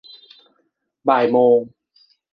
[1.07, 1.59] บ่ายโมง